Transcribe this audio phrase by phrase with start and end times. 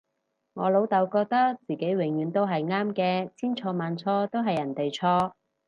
[0.55, 5.33] 我老竇覺得自己永遠都係啱嘅，千錯萬錯都係人哋錯